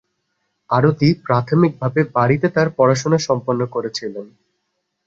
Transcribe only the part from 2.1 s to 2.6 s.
বাড়িতে